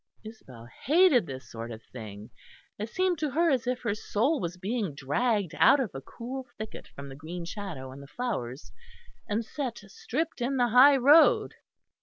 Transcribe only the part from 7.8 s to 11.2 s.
and the flowers, and set, stripped, in the high